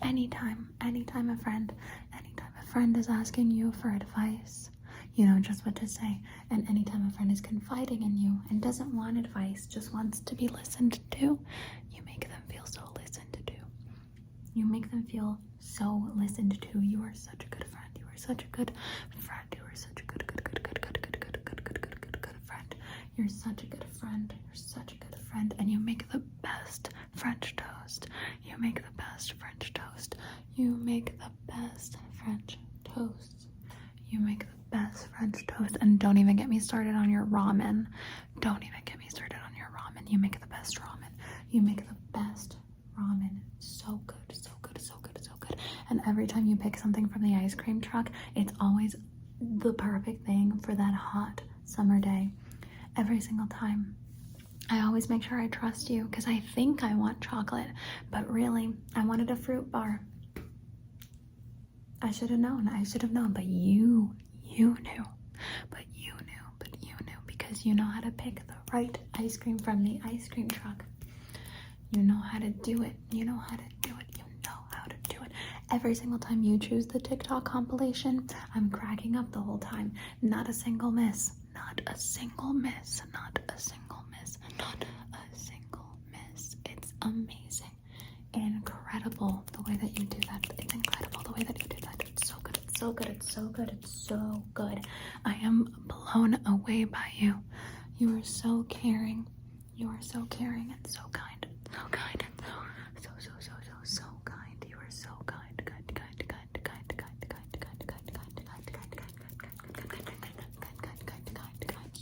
Anytime, 0.00 0.68
anytime 0.80 1.30
a 1.30 1.36
friend, 1.38 1.72
anytime 2.12 2.52
a 2.62 2.66
friend 2.66 2.96
is 2.96 3.08
asking 3.08 3.50
you 3.50 3.72
for 3.72 3.88
advice, 3.90 4.70
you 5.14 5.26
know 5.26 5.38
just 5.40 5.64
what 5.66 5.76
to 5.76 5.86
say. 5.86 6.18
And 6.50 6.68
anytime 6.68 7.06
a 7.06 7.10
friend 7.10 7.30
is 7.30 7.40
confiding 7.40 8.02
in 8.02 8.16
you 8.16 8.40
and 8.50 8.60
doesn't 8.60 8.94
want 8.94 9.18
advice, 9.18 9.66
just 9.66 9.92
wants 9.92 10.20
to 10.20 10.34
be 10.34 10.48
listened 10.48 11.00
to, 11.12 11.38
you 11.90 12.02
make 12.04 12.28
them 12.28 12.42
feel 12.50 12.64
so 12.66 12.82
listened 12.98 13.36
to. 13.46 13.52
You 14.54 14.66
make 14.66 14.90
them 14.90 15.04
feel 15.04 15.38
so 15.60 16.10
listened 16.16 16.60
to. 16.60 16.80
You 16.80 17.02
are 17.02 17.14
such 17.14 17.44
a 17.44 17.48
good 17.48 17.64
friend. 17.70 17.88
You 17.98 18.04
are 18.12 18.16
such 18.16 18.44
a 18.44 18.46
good 18.48 18.72
friend. 19.18 19.46
You 19.56 19.62
are 19.64 19.74
such 19.74 20.00
a 20.02 20.04
good, 20.04 20.26
good, 20.26 20.44
good, 20.44 20.62
good, 20.62 20.82
good, 20.82 21.02
good, 21.02 21.20
good, 21.20 21.44
good, 21.44 21.64
good, 21.64 21.82
good, 21.82 22.00
good, 22.00 22.22
good 22.22 22.36
friend. 22.46 22.74
You're 23.16 23.28
such 23.28 23.62
a 23.62 23.66
good 23.66 23.84
friend. 23.98 24.32
You're 24.46 24.54
such 24.54 24.92
a 24.92 24.96
good 24.96 25.16
friend. 25.30 25.54
And 25.58 25.68
you 25.70 25.78
make 25.78 26.10
the 26.10 26.18
best 26.42 26.90
French 27.14 27.54
toast. 27.56 28.08
You 28.44 28.58
make 28.58 28.76
the 28.76 28.92
best 28.96 29.32
French 29.34 29.72
toast. 29.74 30.16
You 30.54 30.76
make 30.76 31.18
the 31.18 31.30
best 31.46 31.96
French 32.22 32.58
toast. 32.84 33.46
You 34.08 34.20
make 34.20 34.40
the 34.40 34.61
best 34.72 35.08
French 35.16 35.46
toast. 35.46 35.76
And 35.80 35.98
don't 35.98 36.18
even 36.18 36.36
get 36.36 36.48
me 36.48 36.58
started 36.58 36.94
on 36.94 37.10
your 37.10 37.24
ramen. 37.26 37.86
Don't 38.40 38.62
even 38.64 38.80
get 38.84 38.98
me 38.98 39.06
started 39.08 39.38
on 39.46 39.54
your 39.56 39.68
ramen. 39.68 40.10
You 40.10 40.18
make 40.18 40.40
the 40.40 40.46
best 40.46 40.80
ramen. 40.80 41.12
You 41.50 41.62
make 41.62 41.86
the 41.86 41.96
best 42.12 42.56
ramen. 42.98 43.38
So 43.60 44.00
good, 44.06 44.34
so 44.36 44.50
good, 44.62 44.80
so 44.80 44.94
good, 45.02 45.22
so 45.22 45.32
good. 45.40 45.56
And 45.90 46.00
every 46.06 46.26
time 46.26 46.46
you 46.46 46.56
pick 46.56 46.76
something 46.78 47.08
from 47.08 47.22
the 47.22 47.34
ice 47.36 47.54
cream 47.54 47.80
truck, 47.80 48.10
it's 48.34 48.52
always 48.60 48.96
the 49.40 49.72
perfect 49.72 50.24
thing 50.26 50.58
for 50.60 50.74
that 50.74 50.94
hot 50.94 51.40
summer 51.64 51.98
day. 52.00 52.30
Every 52.96 53.20
single 53.20 53.46
time. 53.46 53.96
I 54.70 54.80
always 54.84 55.08
make 55.10 55.22
sure 55.22 55.40
I 55.40 55.48
trust 55.48 55.90
you 55.90 56.04
because 56.04 56.26
I 56.26 56.40
think 56.54 56.82
I 56.82 56.94
want 56.94 57.20
chocolate, 57.20 57.68
but 58.10 58.30
really, 58.30 58.72
I 58.94 59.04
wanted 59.04 59.30
a 59.30 59.36
fruit 59.36 59.70
bar. 59.70 60.00
I 62.00 62.10
should 62.10 62.30
have 62.30 62.38
known. 62.38 62.68
I 62.68 62.82
should 62.82 63.02
have 63.02 63.12
known, 63.12 63.32
but 63.32 63.44
you, 63.44 64.14
you 64.52 64.76
knew. 64.82 65.04
But 65.70 65.84
you 65.94 66.12
knew, 66.26 66.44
but 66.58 66.68
you 66.82 66.94
knew 67.06 67.16
because 67.26 67.64
you 67.64 67.74
know 67.74 67.84
how 67.84 68.00
to 68.00 68.10
pick 68.10 68.36
the 68.46 68.54
right 68.72 68.96
ice 69.14 69.36
cream 69.36 69.58
from 69.58 69.82
the 69.82 70.00
ice 70.04 70.28
cream 70.28 70.48
truck. 70.48 70.84
You 71.90 72.02
know 72.02 72.16
how 72.20 72.38
to 72.38 72.50
do 72.50 72.82
it. 72.82 72.94
You 73.10 73.24
know 73.24 73.36
how 73.38 73.56
to 73.56 73.62
do 73.82 73.90
it. 74.00 74.06
You 74.16 74.24
know 74.44 74.58
how 74.70 74.84
to 74.86 74.96
do 75.08 75.16
it. 75.24 75.32
Every 75.70 75.94
single 75.94 76.18
time 76.18 76.42
you 76.42 76.58
choose 76.58 76.86
the 76.86 77.00
TikTok 77.00 77.44
compilation, 77.44 78.26
I'm 78.54 78.70
cracking 78.70 79.16
up 79.16 79.30
the 79.32 79.40
whole 79.40 79.58
time. 79.58 79.92
Not 80.22 80.48
a 80.48 80.52
single 80.52 80.90
miss. 80.90 81.32
Not 81.54 81.80
a 81.86 81.96
single 81.98 82.52
miss. 82.52 83.02
Not 83.12 83.38
a 83.48 83.58
single 83.58 84.04
miss. 84.10 84.38
Not 84.58 84.84
a 85.12 85.36
single 85.36 85.96
miss. 86.10 86.56
It's 86.66 86.92
amazing. 87.02 87.70
Incredible 88.34 89.44
the 89.52 89.62
way 89.62 89.76
that 89.76 89.98
you 89.98 90.06
do 90.06 90.18
that. 90.30 90.46
It's 90.58 90.72
incredible 90.74 91.22
the 91.22 91.32
way 91.32 91.42
that 91.42 91.60
you 91.62 91.68
so 92.82 92.90
good. 92.90 93.06
It's 93.06 93.32
so 93.32 93.42
good. 93.42 93.70
It's 93.70 93.92
so 94.08 94.42
good. 94.54 94.84
I 95.24 95.34
am 95.34 95.72
blown 95.86 96.40
away 96.46 96.82
by 96.82 97.12
you. 97.16 97.36
You 97.98 98.18
are 98.18 98.24
so 98.24 98.64
caring. 98.68 99.28
You 99.76 99.86
are 99.86 100.02
so 100.02 100.26
caring 100.30 100.74
and 100.76 100.90
so 100.90 101.00
kind. 101.12 101.46
So 101.70 101.78
kind 101.92 102.18
kind 102.18 102.32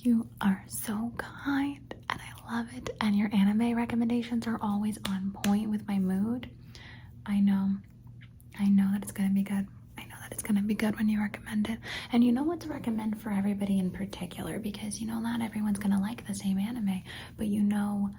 You 0.03 0.27
are 0.41 0.65
so 0.67 1.13
kind 1.19 1.95
and 2.09 2.21
I 2.21 2.55
love 2.57 2.67
it. 2.75 2.89
And 3.03 3.15
your 3.17 3.29
anime 3.35 3.77
recommendations 3.77 4.47
are 4.47 4.59
always 4.63 4.99
on 5.09 5.33
point 5.45 5.69
with 5.69 5.87
my 5.87 5.99
mood. 5.99 6.49
I 7.27 7.41
know. 7.41 7.69
I 8.59 8.69
know 8.69 8.89
that 8.93 9.03
it's 9.03 9.13
gonna 9.13 9.29
be 9.31 9.43
good. 9.43 9.67
I 9.99 10.03
know 10.05 10.17
that 10.23 10.33
it's 10.33 10.43
gonna 10.43 10.63
be 10.63 10.70
good 10.81 10.97
when 10.97 11.11
you 11.11 11.21
recommend 11.21 11.69
it. 11.69 11.79
And 12.11 12.25
you 12.25 12.33
know 12.33 12.43
what 12.43 12.61
to 12.61 12.69
recommend 12.69 13.21
for 13.21 13.31
everybody 13.31 13.79
in 13.79 13.91
particular 13.91 14.59
because 14.59 14.99
you 15.01 15.07
know 15.07 15.21
not 15.21 15.43
everyone's 15.43 15.79
gonna 15.79 16.01
like 16.01 16.27
the 16.27 16.35
same 16.35 16.59
anime, 16.59 17.03
but 17.37 17.49
you 17.49 17.63
know 17.63 18.11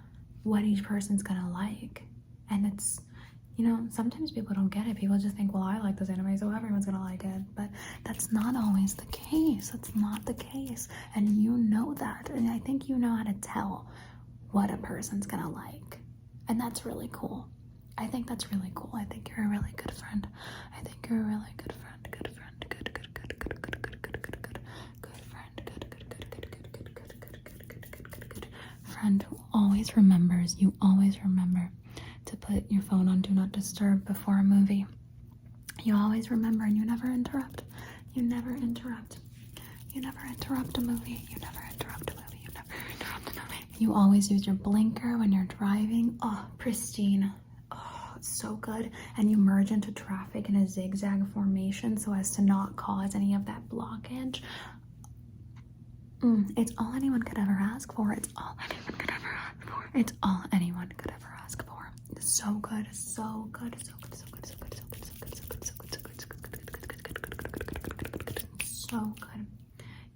what 0.44 0.63
each 0.63 0.84
person's 0.84 1.24
gonna 1.24 1.51
like. 1.51 2.03
And 2.51 2.65
it's 2.72 3.01
you 3.58 3.68
know, 3.68 3.86
sometimes 3.91 4.32
people 4.32 4.56
don't 4.56 4.70
get 4.70 4.88
it. 4.88 4.96
People 4.96 5.18
just 5.18 5.36
think, 5.36 5.53
well, 5.53 5.63
I 5.63 5.77
like 5.80 5.98
this 5.98 6.10
anime, 6.10 6.38
so 6.38 6.51
everyone's 6.51 6.86
gonna 6.86 7.03
like 7.03 7.24
it. 7.24 7.41
But 7.56 7.70
that's 8.03 8.32
not 8.32 8.56
always 8.56 8.94
the 8.96 9.06
case. 9.08 9.72
That's 9.72 9.96
not 9.96 10.25
the 10.25 10.34
case. 10.36 10.88
And 11.15 11.44
you 11.44 11.58
know 11.58 11.94
that. 11.96 12.30
And 12.30 12.50
I 12.50 12.60
think 12.60 12.88
you 12.89 12.98
know 12.98 13.15
how 13.15 13.24
to 13.24 13.34
tell 13.41 13.88
what 14.51 14.72
a 14.72 14.77
person's 14.77 15.25
gonna 15.27 15.50
like. 15.51 16.00
And 16.48 16.60
that's 16.60 16.86
really 16.86 17.10
cool. 17.12 17.48
I 17.98 18.08
think 18.08 18.27
that's 18.27 18.51
really 18.51 18.72
cool. 18.75 18.91
I 18.94 19.03
think 19.06 19.30
you're 19.30 19.46
a 19.46 19.50
really 19.50 19.74
good 19.75 19.91
friend. 19.94 20.27
I 20.77 20.82
think 20.82 20.98
you're 21.10 21.20
a 21.22 21.24
really 21.24 21.53
good 21.58 21.74
friend. 21.74 22.08
Good 22.10 22.30
friend. 22.36 22.40
Friend 29.01 29.24
who 29.24 29.39
always 29.51 29.98
remembers, 29.98 30.55
you 30.60 30.75
always 30.79 31.17
remember 31.24 31.72
to 32.25 32.38
put 32.38 32.70
your 32.72 32.84
phone 32.84 33.08
on 33.08 33.22
do 33.22 33.31
not 33.31 33.51
disturb 33.51 34.05
before 34.05 34.38
a 34.38 34.43
movie. 34.43 34.86
You 35.81 35.96
always 35.96 36.29
remember 36.29 36.65
and 36.65 36.77
you 36.77 36.86
never 36.86 37.08
interrupt. 37.08 37.63
You 38.13 38.22
never 38.22 38.51
interrupt. 38.51 39.17
You 39.91 40.01
never 40.01 40.20
interrupt 40.27 40.77
a 40.77 40.81
movie. 40.81 41.25
You 41.29 41.38
never 41.38 41.62
interrupt 41.72 42.12
a 42.12 42.13
movie. 42.13 42.41
You 42.43 42.50
never 42.53 42.75
interrupt 42.91 43.31
a 43.36 43.41
movie. 43.41 43.65
You 43.79 43.96
always 43.96 44.29
use 44.29 44.46
your 44.46 44.53
blinker 44.53 45.17
when 45.17 45.31
you're 45.31 45.46
driving. 45.46 46.20
Oh, 46.22 46.46
pristine. 46.60 47.34
Oh, 47.72 48.13
it's 48.17 48.29
so 48.29 48.55
good. 48.58 48.91
And 49.17 49.31
you 49.31 49.38
merge 49.38 49.72
into 49.72 49.91
traffic 49.91 50.48
in 50.48 50.58
a 50.58 50.67
zigzag 50.67 51.25
formation 51.34 51.98
so 51.98 52.13
as 52.13 52.29
to 52.36 52.43
not 52.43 52.75
cause 52.75 53.15
any 53.15 53.34
of 53.34 53.46
that 53.48 53.67
blockage. 53.67 54.41
Mm, 56.21 56.53
it's 56.57 56.71
all 56.77 56.93
anyone 56.95 57.23
could 57.23 57.37
ever 57.39 57.57
ask 57.59 57.93
for. 57.93 58.11
It's 58.13 58.29
all 58.37 58.55
anyone 58.63 58.93
could 58.93 59.09
ever 59.09 59.27
ask 59.27 59.67
for. 59.67 59.89
It's 59.97 60.13
all 60.21 60.43
anyone 60.53 60.91
could 60.97 61.11
ever 61.11 61.33
ask 61.43 61.65
for. 61.65 61.89
So 62.19 62.53
good, 62.61 62.87
so 62.91 63.49
good, 63.51 63.75
so 63.83 63.93
good, 64.01 64.15
so 64.15 64.25
good, 64.29 64.45
so 64.45 64.53
good, 64.59 64.75
so 64.75 64.83
good, 64.91 65.05
so 65.05 65.13
good, 65.19 65.35
so 65.35 65.43
good, 65.49 65.65
so 65.65 65.73
good, 65.77 65.93
so 65.93 65.99
good, 65.99 66.19
so 66.19 66.27
good, 68.27 68.65
so 68.65 69.13
good. 69.19 69.47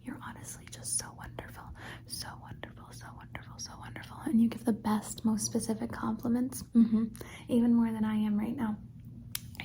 You're 0.04 0.20
honestly 0.28 0.66
just 0.72 1.00
so 1.00 1.06
wonderful, 1.18 1.64
so 2.08 2.28
wonderful, 2.42 2.86
so 2.92 3.08
wonderful, 3.18 3.58
so 3.58 3.72
wonderful, 3.80 4.18
and 4.26 4.40
you 4.40 4.48
give 4.48 4.66
the 4.66 4.74
best, 4.74 5.26
most 5.26 5.46
specific 5.46 5.92
compliments, 5.92 6.64
mm-hmm. 6.76 7.06
even 7.48 7.74
more 7.74 7.92
than 7.92 8.06
I 8.06 8.16
am 8.16 8.38
right 8.40 8.56
now 8.56 8.78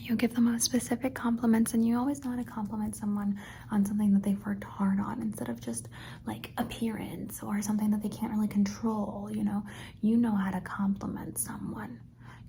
you 0.03 0.17
give 0.17 0.35
the 0.35 0.41
most 0.41 0.65
specific 0.65 1.15
compliments 1.15 1.75
and 1.75 1.87
you 1.87 1.99
always 1.99 2.25
know 2.25 2.31
how 2.31 2.37
to 2.37 2.45
compliment 2.45 2.97
someone 2.97 3.39
on 3.71 3.85
something 3.85 4.13
that 4.13 4.23
they've 4.23 4.45
worked 4.47 4.65
hard 4.65 4.99
on 5.01 5.21
instead 5.21 5.49
of 5.49 5.61
just 5.61 5.89
like 6.27 6.53
appearance 6.59 7.43
or 7.43 7.61
something 7.63 7.91
that 7.91 8.03
they 8.03 8.09
can't 8.09 8.33
really 8.33 8.49
control 8.49 9.31
you 9.33 9.45
know? 9.45 9.63
You 10.01 10.17
know 10.17 10.35
how 10.35 10.51
to 10.51 10.61
compliment 10.61 11.39
someone. 11.39 12.01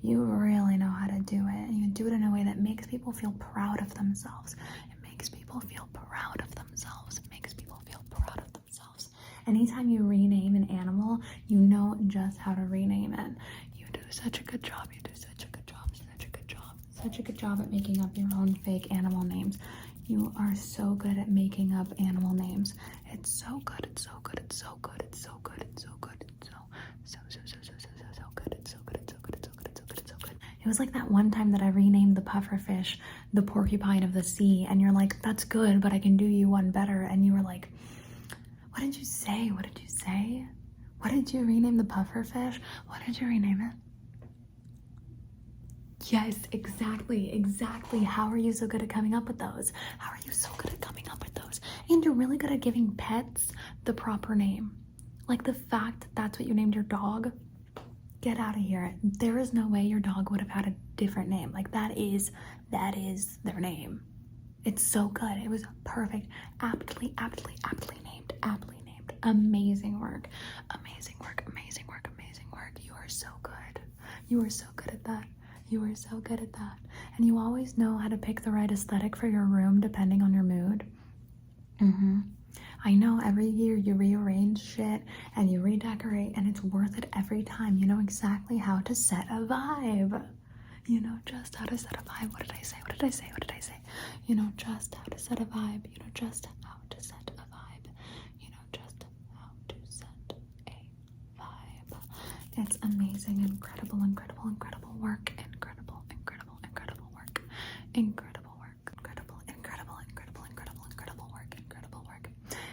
You 0.02 0.24
really 0.24 0.78
know 0.78 0.90
how 0.90 1.08
to 1.08 1.20
do 1.20 1.48
it 1.48 1.70
and 1.70 1.80
you 1.80 1.88
do 1.88 2.08
it 2.08 2.14
in 2.14 2.24
a 2.24 2.32
way 2.32 2.44
that 2.44 2.60
makes 2.60 2.88
people 2.88 3.12
feel 3.12 3.32
proud 3.40 3.82
of 3.82 3.94
themselves. 3.94 4.56
It 4.92 5.02
makes 5.04 5.30
people 5.30 5.60
feel 5.62 5.88
proud 5.94 6.42
of 6.42 6.54
themselves. 6.56 7.18
It 7.18 7.30
makes 7.30 7.54
people 7.54 7.82
feel 7.86 8.04
proud 8.10 8.40
of 8.40 8.52
themselves. 8.54 9.10
Anytime 9.46 9.90
you 9.90 10.06
rename 10.08 10.56
an 10.56 10.70
animal 10.70 11.20
you 11.48 11.58
know 11.58 11.98
just 12.08 12.38
how 12.38 12.54
to 12.54 12.62
rename 12.62 13.14
it. 13.14 13.32
You 13.78 13.86
do 13.94 14.02
such 14.10 14.40
a 14.40 14.44
good 14.44 14.64
job. 14.64 14.88
You 14.94 15.02
do 15.04 15.12
such 15.16 15.46
a 15.46 15.48
good 15.52 15.68
job 15.68 15.78
such 15.94 16.28
a 16.28 16.30
good 16.30 16.48
job 16.48 16.76
such 17.04 17.20
a 17.20 17.22
good 17.24 17.38
job 17.38 17.60
at 17.60 17.72
making 17.72 18.00
up 18.02 18.16
your 18.16 18.30
own 18.36 18.54
fake 18.64 18.92
animal 18.92 19.24
names 19.24 19.58
you 20.08 20.32
are 20.38 20.54
so 20.56 20.92
good 20.96 21.18
at 21.18 21.30
making 21.30 21.74
up 21.74 21.88
animal 22.00 22.34
names 22.34 22.76
it's 23.12 23.32
so 23.32 23.60
good 23.66 23.80
it's 23.84 24.04
so 24.04 24.12
good 24.24 24.40
it's 24.40 24.58
so 24.58 24.78
good 24.82 25.00
it's 25.00 25.22
so 25.22 25.32
good 25.42 25.58
it's 25.62 25.84
so 25.84 25.90
good 26.00 26.14
it's 26.22 26.50
so 26.50 26.58
so 27.06 27.20
so 27.30 27.40
so 27.46 27.58
so 27.64 27.74
so 27.74 27.90
so 27.98 28.04
so 28.16 28.24
good 28.36 28.54
it's 28.60 28.72
so 28.72 28.78
good 28.86 28.98
it's 29.02 29.14
so 29.14 29.18
good 29.26 29.36
it's 29.36 29.48
so 29.48 29.52
good 29.58 29.66
it's 29.66 29.80
so 29.80 29.86
good 29.88 29.98
it's 30.00 30.12
so 30.12 30.18
good 30.22 30.38
it 30.64 30.68
was 30.68 30.80
like 30.80 30.94
that 30.94 31.10
one 31.10 31.32
time 31.32 31.52
that 31.52 31.62
I 31.64 31.70
renamed 31.70 32.16
the 32.16 32.22
puffer 32.22 32.58
fish 32.58 33.00
the 33.34 33.42
porcupine 33.42 34.04
of 34.04 34.14
the 34.14 34.24
sea 34.24 34.68
and 34.70 34.80
you're 34.80 34.92
like 34.92 35.20
that's 35.22 35.44
good 35.44 35.82
but 35.82 35.94
I 35.94 36.00
can 36.00 36.18
do 36.18 36.26
you 36.26 36.50
one 36.50 36.72
better 36.72 37.02
and 37.04 37.26
you 37.26 37.34
were 37.34 37.42
like 37.42 37.68
what 38.72 38.82
did 38.82 38.96
you 38.96 39.06
say 39.06 39.48
what 39.50 39.64
did 39.64 39.80
you 39.80 39.90
say 39.90 40.46
what 41.00 41.12
did 41.12 41.34
you 41.34 41.44
rename 41.46 41.78
the 41.78 41.84
puffer 41.84 42.24
fish 42.24 42.62
what 42.88 43.00
did 43.06 43.20
you 43.20 43.28
rename 43.28 43.62
it 43.62 43.91
Yes, 46.12 46.36
exactly, 46.52 47.32
exactly. 47.32 48.04
How 48.04 48.28
are 48.28 48.38
you 48.38 48.52
so 48.52 48.68
good 48.68 48.82
at 48.82 48.90
coming 48.90 49.14
up 49.14 49.30
with 49.30 49.40
those? 49.40 49.72
How 49.98 50.10
are 50.12 50.20
you 50.26 50.32
so 50.34 50.50
good 50.58 50.74
at 50.74 50.82
coming 50.82 51.08
up 51.10 51.24
with 51.24 51.34
those? 51.36 51.62
And 51.90 52.04
you're 52.04 52.14
really 52.14 52.38
good 52.38 52.52
at 52.52 52.60
giving 52.60 52.94
pets 52.98 53.54
the 53.86 53.94
proper 53.94 54.36
name. 54.36 54.72
Like 55.30 55.44
the 55.44 55.54
fact 55.54 56.08
that's 56.14 56.38
what 56.38 56.50
you 56.50 56.54
named 56.54 56.76
your 56.76 56.84
dog. 56.84 57.32
Get 58.20 58.40
out 58.40 58.58
of 58.58 58.62
here. 58.62 58.94
There 59.02 59.38
is 59.38 59.54
no 59.54 59.70
way 59.70 59.84
your 59.84 60.02
dog 60.02 60.32
would 60.32 60.42
have 60.42 60.50
had 60.50 60.68
a 60.68 60.74
different 60.98 61.30
name. 61.30 61.54
Like 61.54 61.72
that 61.72 61.98
is 61.98 62.32
that 62.72 62.98
is 62.98 63.40
their 63.46 63.62
name. 63.62 64.02
It's 64.66 64.86
so 64.92 65.08
good. 65.08 65.38
It 65.38 65.50
was 65.50 65.64
perfect. 65.86 66.28
Aptly, 66.60 67.14
aptly, 67.20 67.56
aptly 67.66 67.96
named. 68.04 68.34
Aptly 68.44 68.76
named. 68.86 69.14
Amazing 69.24 69.98
work. 69.98 70.28
Amazing 70.72 71.16
work. 71.22 71.42
Amazing 71.48 71.86
work. 71.88 72.10
Amazing 72.20 72.48
work. 72.52 72.74
You 72.84 72.92
are 72.96 73.08
so 73.08 73.28
good. 73.44 73.80
You 74.28 74.44
are 74.44 74.50
so 74.50 74.66
good 74.76 74.90
at 74.90 75.04
that. 75.06 75.24
You 75.72 75.82
are 75.86 75.96
so 75.96 76.18
good 76.18 76.42
at 76.42 76.52
that. 76.52 76.80
And 77.16 77.26
you 77.26 77.38
always 77.40 77.78
know 77.78 77.98
how 77.98 78.10
to 78.10 78.18
pick 78.18 78.42
the 78.42 78.52
right 78.52 78.70
aesthetic 78.70 79.16
for 79.16 79.28
your 79.28 79.46
room 79.46 79.80
depending 79.80 80.22
on 80.22 80.34
your 80.34 80.44
mood. 80.44 80.84
Mm-hmm. 81.82 82.20
I 82.84 82.94
know 82.94 83.22
every 83.24 83.48
year 83.48 83.78
you 83.78 83.94
rearrange 83.94 84.62
shit 84.62 85.02
and 85.36 85.50
you 85.50 85.62
redecorate, 85.62 86.34
and 86.36 86.46
it's 86.48 86.62
worth 86.62 86.98
it 86.98 87.08
every 87.16 87.44
time. 87.44 87.78
You 87.78 87.86
know 87.86 88.02
exactly 88.02 88.58
how 88.58 88.80
to 88.82 88.94
set 88.94 89.26
a 89.30 89.46
vibe. 89.46 90.22
You 90.88 91.00
know 91.00 91.20
just 91.26 91.56
how 91.56 91.66
to 91.68 91.78
set 91.78 91.94
a 91.94 92.04
vibe. 92.04 92.34
What 92.34 92.42
did 92.48 92.54
I 92.60 92.62
say? 92.64 92.76
What 92.86 92.98
did 93.00 93.06
I 93.06 93.10
say? 93.10 93.26
What 93.32 93.48
did 93.48 93.54
I 93.56 93.60
say? 93.62 93.80
You 94.28 94.36
know 94.36 94.52
just 94.58 94.94
how 94.96 95.04
to 95.06 95.18
set 95.18 95.40
a 95.40 95.46
vibe. 95.46 95.86
You 95.90 96.00
know 96.00 96.12
just 96.14 96.48
how 96.66 96.76
to 96.90 97.02
set 97.02 97.30
a 97.30 97.42
vibe. 97.42 97.88
You 98.42 98.50
know 98.50 98.66
just 98.74 99.06
how 99.40 99.48
to 99.70 99.76
set 99.88 100.34
a 100.68 100.72
vibe. 101.42 101.98
It's 102.58 102.78
amazing, 102.84 103.42
incredible, 103.42 104.04
incredible, 104.04 104.48
incredible 104.50 104.94
work. 105.00 105.32
Incredible 107.94 108.52
work. 108.60 108.94
Incredible, 108.98 109.36
incredible, 109.48 109.96
incredible, 110.08 110.44
incredible, 110.50 110.84
incredible 110.90 111.28
work, 111.34 111.54
incredible 111.58 112.04
work. 112.08 112.30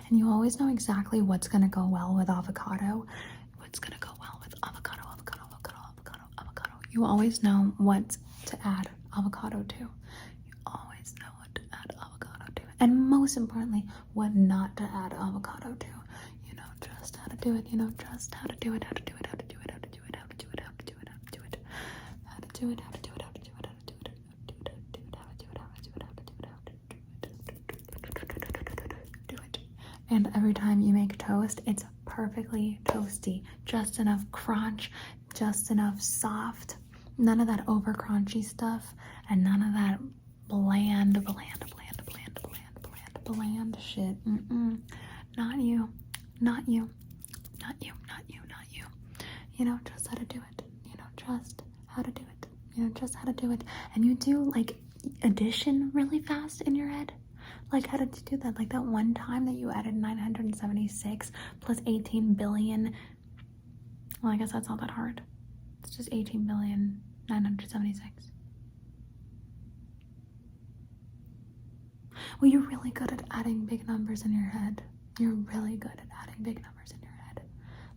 And 0.08 0.18
you 0.18 0.28
always 0.30 0.58
know 0.60 0.68
exactly 0.70 1.22
what's 1.22 1.48
gonna 1.48 1.68
go 1.68 1.86
well 1.86 2.14
with 2.14 2.30
avocado. 2.30 3.06
What's 3.58 3.78
gonna 3.78 3.98
go 4.00 4.10
well 4.20 4.38
with 4.42 4.54
avocado, 4.62 5.02
avocado, 5.10 5.42
avocado, 5.44 5.78
avocado, 5.88 6.24
avocado. 6.38 6.74
You 6.90 7.04
always 7.04 7.42
know 7.42 7.72
what 7.78 8.16
to 8.46 8.58
add 8.64 8.88
avocado 9.16 9.62
to. 9.64 9.78
You 9.78 10.54
always 10.66 11.14
know 11.20 11.30
what 11.38 11.52
to 11.56 11.62
add 11.72 11.90
avocado 12.00 12.44
to. 12.56 12.62
And 12.80 12.96
most 13.10 13.36
importantly, 13.36 13.84
what 14.14 14.34
not 14.34 14.76
to 14.76 14.84
add 14.84 15.12
avocado 15.14 15.74
to. 15.74 15.86
You 16.46 16.54
know 16.54 16.70
just 16.80 17.16
how 17.16 17.26
to 17.26 17.36
do 17.36 17.56
it, 17.56 17.66
you 17.70 17.76
know 17.78 17.92
just 17.98 18.34
how 18.34 18.46
to 18.46 18.56
do 18.56 18.74
it, 18.74 18.84
how 18.84 18.92
to 18.92 19.02
do 19.02 19.14
it, 19.18 19.26
how 19.26 19.34
to 19.34 19.44
do 19.46 19.56
it, 19.64 19.70
how 19.70 19.78
to 19.78 19.88
do 19.88 20.00
it, 20.08 20.16
how 20.16 20.26
to 20.28 20.36
do 20.36 20.46
it, 20.52 20.60
how 20.60 20.70
to 20.78 20.84
do 20.86 20.94
it, 21.02 21.08
how 21.08 21.18
to 21.18 21.30
do 21.30 21.42
it, 21.42 21.56
how 22.24 22.38
to 22.38 22.60
do 22.60 22.70
it, 22.70 22.80
how 22.80 22.90
to 22.90 22.92
do 22.92 22.94
it. 22.94 22.97
And 30.18 30.32
every 30.34 30.52
time 30.52 30.80
you 30.80 30.92
make 30.92 31.16
toast, 31.16 31.60
it's 31.64 31.84
perfectly 32.04 32.80
toasty. 32.86 33.44
Just 33.64 34.00
enough 34.00 34.24
crunch, 34.32 34.90
just 35.32 35.70
enough 35.70 36.02
soft. 36.02 36.76
None 37.18 37.40
of 37.40 37.46
that 37.46 37.62
over 37.68 37.94
crunchy 37.94 38.42
stuff, 38.42 38.94
and 39.30 39.44
none 39.44 39.62
of 39.62 39.72
that 39.74 40.00
bland, 40.48 41.12
bland, 41.24 41.24
bland, 41.24 42.02
bland, 42.04 42.40
bland, 42.42 42.82
bland, 42.82 43.24
bland 43.24 43.78
shit. 43.80 44.16
Mm-mm. 44.24 44.80
Not 45.36 45.60
you. 45.60 45.88
Not 46.40 46.66
you. 46.68 46.90
Not 47.60 47.76
you. 47.80 47.92
Not 48.08 48.22
you. 48.26 48.40
Not 48.48 48.66
you. 48.72 48.86
You 49.54 49.66
know 49.66 49.78
just 49.84 50.08
how 50.08 50.16
to 50.16 50.24
do 50.24 50.42
it. 50.50 50.62
You 50.84 50.96
know 50.98 51.04
just 51.16 51.62
how 51.86 52.02
to 52.02 52.10
do 52.10 52.22
it. 52.22 52.48
You 52.74 52.86
know 52.86 52.90
just 52.90 53.14
how 53.14 53.24
to 53.24 53.32
do 53.32 53.52
it. 53.52 53.62
And 53.94 54.04
you 54.04 54.16
do 54.16 54.50
like 54.50 54.74
addition 55.22 55.92
really 55.94 56.18
fast 56.18 56.62
in 56.62 56.74
your 56.74 56.88
head. 56.88 57.12
Like 57.72 57.86
how 57.86 57.98
did 57.98 58.16
you 58.16 58.22
do 58.22 58.36
that? 58.38 58.58
Like 58.58 58.70
that 58.70 58.82
one 58.84 59.14
time 59.14 59.44
that 59.46 59.54
you 59.54 59.70
added 59.70 59.94
976 59.94 61.32
plus 61.60 61.80
18 61.86 62.34
billion. 62.34 62.94
Well, 64.22 64.32
I 64.32 64.36
guess 64.36 64.52
that's 64.52 64.68
not 64.68 64.80
that 64.80 64.90
hard. 64.90 65.22
It's 65.84 65.96
just 65.96 66.08
18 66.12 66.46
billion 66.46 67.00
976. 67.28 68.30
Well, 72.40 72.50
you're 72.50 72.62
really 72.62 72.90
good 72.90 73.12
at 73.12 73.22
adding 73.30 73.64
big 73.66 73.86
numbers 73.86 74.24
in 74.24 74.32
your 74.32 74.50
head. 74.50 74.82
You're 75.18 75.34
really 75.34 75.76
good 75.76 75.92
at 75.92 76.06
adding 76.22 76.42
big 76.42 76.62
numbers 76.62 76.92
in 76.92 77.00
your 77.02 77.12
head. 77.26 77.42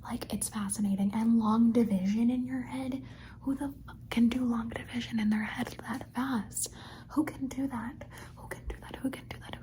Like, 0.04 0.34
it's 0.34 0.50
fascinating. 0.50 1.12
And 1.14 1.40
long 1.40 1.72
division 1.72 2.30
in 2.30 2.46
your 2.46 2.62
head. 2.62 3.02
Who 3.42 3.56
the 3.56 3.74
can 4.10 4.30
do 4.30 4.44
long 4.46 4.70
division 4.70 5.20
in 5.20 5.30
their 5.30 5.44
head 5.44 5.76
that 5.90 6.06
fast? 6.16 6.70
Who 7.10 7.24
can 7.24 7.48
do 7.48 7.68
that? 7.68 8.04
Who 8.36 8.48
can 8.48 8.62
do 8.68 8.76
that? 8.82 8.96
Who 8.98 9.10
can 9.10 9.24
do 9.30 9.38
that? 9.40 9.61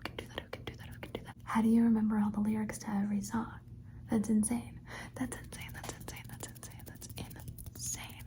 How 1.49 1.63
do 1.63 1.69
you 1.69 1.83
remember 1.83 2.21
all 2.23 2.31
the 2.31 2.41
lyrics 2.41 2.77
to 2.81 2.91
every 2.91 3.23
song? 3.23 3.51
That's 4.11 4.29
insane. 4.29 4.79
That's 5.15 5.35
insane. 5.37 5.71
That's 5.75 5.95
insane. 5.95 6.23
That's 6.29 6.47
insane. 6.47 6.85
That's 6.87 7.09
insane. 7.75 8.25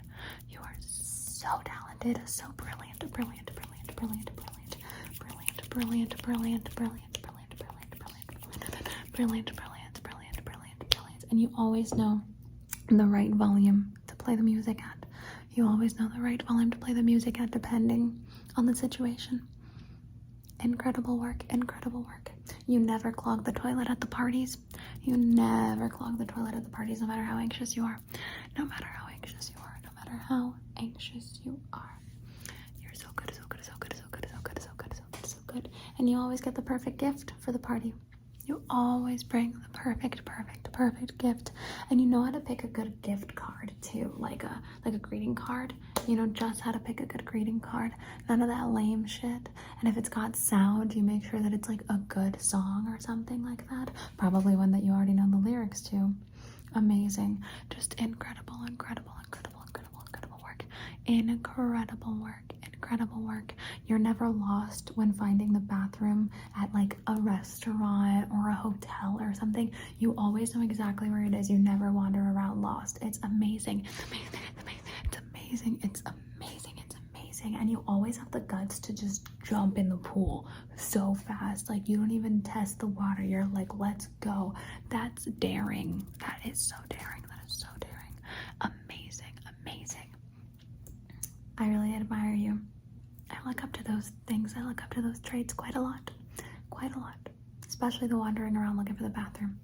You 0.49 0.59
are 0.61 0.75
so 0.79 1.47
talented, 1.63 2.19
so 2.27 2.45
brilliant, 2.57 2.99
brilliant, 3.13 3.51
brilliant, 3.53 3.95
brilliant, 3.95 4.31
brilliant, 4.35 5.69
brilliant, 5.69 5.69
brilliant, 5.69 6.21
brilliant, 6.23 6.75
brilliant, 6.75 6.75
brilliant, 6.75 7.95
brilliant, 7.95 7.95
brilliant, 9.13 9.13
brilliant, 9.13 9.53
brilliant, 9.53 10.03
brilliant, 10.03 10.43
brilliant, 10.43 10.89
brilliant. 10.89 11.23
And 11.29 11.39
you 11.39 11.51
always 11.55 11.93
know 11.93 12.21
the 12.87 13.05
right 13.05 13.31
volume 13.31 13.93
to 14.07 14.15
play 14.15 14.35
the 14.35 14.43
music 14.43 14.81
at. 14.83 15.05
You 15.53 15.67
always 15.67 15.99
know 15.99 16.09
the 16.13 16.21
right 16.21 16.41
volume 16.47 16.71
to 16.71 16.77
play 16.77 16.93
the 16.93 17.03
music 17.03 17.39
at 17.39 17.51
depending 17.51 18.19
on 18.57 18.65
the 18.65 18.75
situation. 18.75 19.47
Incredible 20.63 21.17
work, 21.17 21.43
incredible 21.49 22.01
work. 22.01 22.31
You 22.71 22.79
never 22.79 23.11
clog 23.11 23.43
the 23.43 23.51
toilet 23.51 23.89
at 23.89 23.99
the 23.99 24.07
parties. 24.07 24.57
You 25.03 25.17
never 25.17 25.89
clog 25.89 26.17
the 26.17 26.23
toilet 26.23 26.55
at 26.55 26.63
the 26.63 26.69
parties, 26.69 27.01
no 27.01 27.07
matter 27.07 27.21
how 27.21 27.37
anxious 27.37 27.75
you 27.75 27.83
are. 27.83 27.99
No 28.57 28.63
matter 28.63 28.85
how 28.85 29.07
anxious 29.11 29.51
you 29.53 29.61
are, 29.61 29.77
no 29.83 29.89
matter 29.97 30.15
how 30.29 30.53
anxious 30.77 31.41
you 31.43 31.59
are. 31.73 31.99
You're 32.81 32.93
so 32.93 33.07
good, 33.17 33.35
so 33.35 33.41
good, 33.49 33.65
so 33.65 33.73
good, 33.81 33.93
so 33.93 34.03
good, 34.09 34.25
so 34.31 34.37
good, 34.41 34.61
so 34.61 34.69
good, 34.77 34.95
so 34.95 35.03
good, 35.11 35.25
so 35.25 35.37
good. 35.47 35.69
And 35.97 36.09
you 36.09 36.17
always 36.17 36.39
get 36.39 36.55
the 36.55 36.61
perfect 36.61 36.97
gift 36.97 37.33
for 37.41 37.51
the 37.51 37.59
party. 37.59 37.93
You 38.45 38.61
always 38.69 39.21
bring 39.21 39.51
the 39.51 39.77
perfect, 39.77 40.23
perfect, 40.23 40.71
perfect 40.71 41.17
gift. 41.17 41.51
And 41.89 41.99
you 41.99 42.07
know 42.07 42.23
how 42.23 42.31
to 42.31 42.39
pick 42.39 42.63
a 42.63 42.67
good 42.67 43.01
gift 43.01 43.35
card 43.35 43.73
too, 43.81 44.13
like 44.17 44.43
a 44.45 44.61
like 44.85 44.93
a 44.93 44.97
greeting 44.97 45.35
card. 45.35 45.73
You 46.07 46.15
know 46.17 46.27
just 46.27 46.61
how 46.61 46.71
to 46.71 46.79
pick 46.79 46.99
a 46.99 47.05
good 47.05 47.23
greeting 47.25 47.59
card. 47.59 47.91
None 48.27 48.41
of 48.41 48.47
that 48.49 48.69
lame 48.69 49.05
shit. 49.05 49.49
And 49.79 49.87
if 49.87 49.97
it's 49.97 50.09
got 50.09 50.35
sound, 50.35 50.93
you 50.93 51.03
make 51.03 51.23
sure 51.23 51.39
that 51.39 51.53
it's 51.53 51.69
like 51.69 51.81
a 51.89 51.97
good 51.97 52.41
song 52.41 52.87
or 52.89 52.99
something 52.99 53.43
like 53.45 53.69
that. 53.69 53.91
Probably 54.17 54.55
one 54.55 54.71
that 54.71 54.83
you 54.83 54.91
already 54.91 55.13
know 55.13 55.27
the 55.29 55.37
lyrics 55.37 55.81
to. 55.89 56.13
Amazing. 56.75 57.43
Just 57.69 57.93
incredible, 57.95 58.55
incredible, 58.67 59.13
incredible, 59.23 59.61
incredible, 59.67 59.99
incredible 60.07 60.39
work. 60.43 60.63
Incredible 61.05 62.15
work. 62.15 62.53
Incredible 62.73 63.21
work. 63.21 63.53
You're 63.87 63.99
never 63.99 64.27
lost 64.29 64.91
when 64.95 65.13
finding 65.13 65.53
the 65.53 65.59
bathroom 65.59 66.29
at 66.59 66.73
like 66.73 66.97
a 67.07 67.15
restaurant 67.21 68.27
or 68.31 68.49
a 68.49 68.55
hotel 68.55 69.17
or 69.19 69.33
something. 69.33 69.71
You 69.99 70.15
always 70.17 70.55
know 70.55 70.63
exactly 70.63 71.09
where 71.09 71.23
it 71.23 71.33
is. 71.33 71.49
You 71.49 71.59
never 71.59 71.91
wander 71.91 72.19
around 72.19 72.61
lost. 72.61 72.99
It's 73.01 73.19
amazing. 73.23 73.85
It's 73.85 74.03
amazing. 74.11 74.39
It's 75.51 75.61
amazing. 75.63 75.79
It's 75.83 76.03
amazing. 76.05 76.13
It's 76.37 76.37
amazing. 76.39 76.73
It's 76.77 76.95
amazing. 77.13 77.55
And 77.59 77.69
you 77.69 77.83
always 77.87 78.17
have 78.17 78.31
the 78.31 78.39
guts 78.39 78.79
to 78.79 78.93
just 78.93 79.27
jump 79.43 79.77
in 79.77 79.89
the 79.89 79.97
pool 79.97 80.47
so 80.77 81.13
fast. 81.13 81.69
Like 81.69 81.89
you 81.89 81.97
don't 81.97 82.11
even 82.11 82.41
test 82.41 82.79
the 82.79 82.87
water. 82.87 83.21
You're 83.21 83.49
like, 83.53 83.77
let's 83.77 84.07
go. 84.21 84.53
That's 84.89 85.25
daring. 85.25 86.05
That 86.19 86.39
is 86.45 86.59
so 86.59 86.75
daring. 86.89 87.23
That 87.23 87.45
is 87.47 87.57
so 87.57 87.67
daring. 87.79 88.13
Amazing. 88.61 89.33
Amazing. 89.61 90.07
I 91.57 91.67
really 91.67 91.95
admire 91.95 92.33
you. 92.33 92.59
I 93.29 93.37
look 93.45 93.63
up 93.63 93.73
to 93.73 93.83
those 93.83 94.11
things. 94.27 94.53
I 94.57 94.61
look 94.63 94.81
up 94.81 94.93
to 94.93 95.01
those 95.01 95.19
traits 95.19 95.53
quite 95.53 95.75
a 95.75 95.81
lot. 95.81 96.11
Quite 96.69 96.95
a 96.95 96.99
lot. 96.99 97.17
Especially 97.67 98.07
the 98.07 98.17
wandering 98.17 98.55
around 98.55 98.77
looking 98.77 98.95
for 98.95 99.03
the 99.03 99.09
bathroom. 99.09 99.59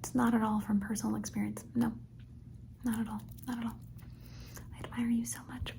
It's 0.00 0.14
not 0.14 0.34
at 0.34 0.42
all 0.42 0.60
from 0.60 0.78
personal 0.80 1.16
experience. 1.16 1.64
No. 1.74 1.92
Not 2.84 3.00
at 3.00 3.08
all. 3.08 3.22
Not 3.46 3.58
at 3.58 3.64
all. 3.64 3.76
I 4.91 4.91
admire 5.02 5.18
you 5.18 5.26
so 5.26 5.38
much. 5.48 5.72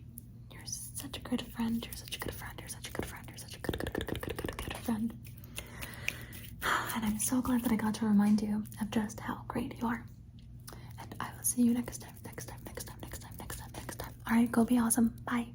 You're 0.51 0.65
such 0.65 1.17
a 1.17 1.21
good 1.21 1.43
friend. 1.55 1.85
You're 1.85 1.95
such 1.95 2.15
a 2.15 2.19
good 2.19 2.33
friend. 2.33 2.53
You're 2.59 2.69
such 2.69 2.87
a 2.87 2.91
good 2.91 3.05
friend. 3.05 3.23
You're 3.29 3.37
such 3.37 3.55
a 3.55 3.59
good, 3.59 3.79
good, 3.79 3.93
good, 3.93 4.07
good, 4.07 4.21
good, 4.21 4.37
good, 4.37 4.57
good 4.57 4.77
friend. 4.77 5.13
And 6.95 7.05
I'm 7.05 7.19
so 7.19 7.41
glad 7.41 7.63
that 7.63 7.71
I 7.71 7.75
got 7.75 7.95
to 7.95 8.05
remind 8.05 8.41
you 8.41 8.63
of 8.81 8.91
just 8.91 9.19
how 9.19 9.41
great 9.47 9.73
you 9.79 9.87
are. 9.87 10.03
And 10.99 11.15
I 11.19 11.27
will 11.35 11.43
see 11.43 11.61
you 11.63 11.73
next 11.73 12.01
time, 12.01 12.13
next 12.25 12.45
time, 12.45 12.59
next 12.65 12.85
time, 12.85 12.97
next 13.01 13.19
time, 13.19 13.33
next 13.39 13.57
time, 13.59 13.69
next 13.75 13.99
time. 13.99 14.13
All 14.27 14.35
right, 14.35 14.51
go 14.51 14.63
be 14.65 14.77
awesome. 14.79 15.13
Bye. 15.25 15.47